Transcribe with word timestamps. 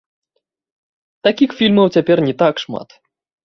Такіх 1.29 1.49
фільмаў 1.59 1.87
цяпер 1.95 2.17
не 2.31 2.37
так 2.43 2.55
шмат. 2.67 3.01